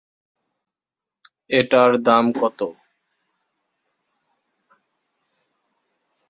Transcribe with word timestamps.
এটার 1.49 1.91
দাম 2.05 2.25
কত? 2.33 2.59